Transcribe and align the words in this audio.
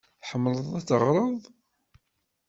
Tḥemmleḍ 0.21 0.67
ad 0.79 0.85
teɣreḍ? 0.87 1.41